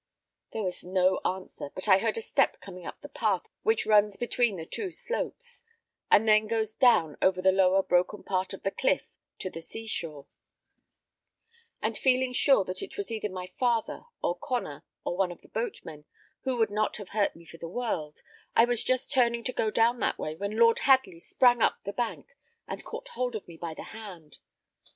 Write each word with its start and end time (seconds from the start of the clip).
There 0.51 0.63
was 0.63 0.83
no 0.83 1.19
answer, 1.23 1.69
but 1.75 1.87
I 1.87 1.99
heard 1.99 2.17
a 2.17 2.23
step 2.23 2.59
coming 2.59 2.87
up 2.87 3.01
the 3.01 3.07
path 3.07 3.43
which 3.61 3.85
runs 3.85 4.17
between 4.17 4.55
the 4.55 4.65
two 4.65 4.89
slopes, 4.89 5.61
and 6.09 6.27
then 6.27 6.47
goes 6.47 6.73
down 6.73 7.17
over 7.21 7.39
the 7.39 7.51
lower 7.51 7.83
broken 7.83 8.23
part 8.23 8.51
of 8.55 8.63
the 8.63 8.71
cliff 8.71 9.15
to 9.37 9.51
the 9.51 9.61
sea 9.61 9.85
shore; 9.85 10.25
and 11.83 11.95
feeling 11.95 12.33
sure 12.33 12.63
that 12.65 12.81
it 12.81 12.97
was 12.97 13.11
either 13.11 13.29
my 13.29 13.45
father, 13.45 14.01
or 14.23 14.33
Connor, 14.35 14.81
or 15.03 15.15
one 15.15 15.31
of 15.31 15.41
the 15.43 15.49
boatmen, 15.49 16.05
who 16.45 16.57
would 16.57 16.71
not 16.71 16.97
have 16.97 17.09
hurt 17.09 17.35
me 17.35 17.45
for 17.45 17.57
the 17.57 17.67
world, 17.69 18.23
I 18.55 18.65
was 18.65 18.83
just 18.83 19.11
turning 19.11 19.43
to 19.43 19.53
go 19.53 19.69
down 19.69 19.99
that 19.99 20.17
way 20.17 20.33
when 20.35 20.57
Lord 20.57 20.79
Hadley 20.79 21.19
sprang 21.19 21.61
up 21.61 21.77
the 21.83 21.93
bank, 21.93 22.35
and 22.67 22.83
caught 22.83 23.09
hold 23.09 23.35
of 23.35 23.47
me 23.47 23.55
by 23.55 23.75
the 23.75 23.83
hand. 23.93 24.39